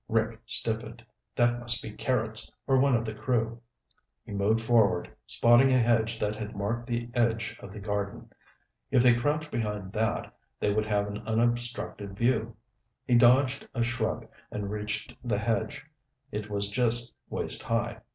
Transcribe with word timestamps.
Rick 0.07 0.41
stiffened. 0.47 1.05
That 1.35 1.59
must 1.59 1.83
be 1.83 1.91
Carrots, 1.91 2.51
or 2.65 2.79
one 2.79 2.95
of 2.95 3.05
the 3.05 3.13
crew. 3.13 3.61
He 4.25 4.31
moved 4.31 4.59
forward, 4.59 5.15
spotting 5.27 5.71
a 5.71 5.77
hedge 5.77 6.17
that 6.17 6.35
had 6.35 6.55
marked 6.55 6.87
the 6.87 7.11
edge 7.13 7.55
of 7.59 7.71
the 7.71 7.79
garden. 7.79 8.31
If 8.89 9.03
they 9.03 9.13
crouched 9.13 9.51
behind 9.51 9.93
that, 9.93 10.35
they 10.59 10.73
would 10.73 10.87
have 10.87 11.05
an 11.05 11.19
unobstructed 11.19 12.17
view. 12.17 12.55
He 13.05 13.13
dodged 13.13 13.67
a 13.75 13.83
shrub 13.83 14.27
and 14.49 14.71
reached 14.71 15.15
the 15.23 15.37
hedge; 15.37 15.85
it 16.31 16.49
was 16.49 16.69
just 16.71 17.13
waist 17.29 17.61
high. 17.61 18.01